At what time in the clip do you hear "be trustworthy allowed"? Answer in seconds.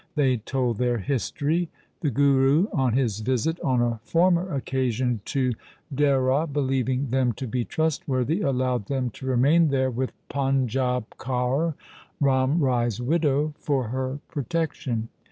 7.45-8.87